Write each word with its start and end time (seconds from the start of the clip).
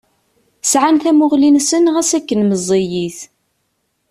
Sɛan 0.71 0.97
tamuɣli-nsen 1.03 1.85
ɣas 1.95 2.11
akken 2.17 2.39
meẓẓiyit. 2.49 3.19